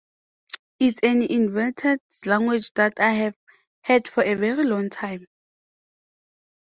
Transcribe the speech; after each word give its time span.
It's 0.79 0.99
an 1.03 1.21
invented 1.21 1.99
language 2.25 2.73
that 2.73 2.93
I've 2.99 3.35
had 3.81 4.07
for 4.07 4.23
a 4.23 4.33
very 4.33 4.63
long 4.63 4.89
time. 4.89 5.27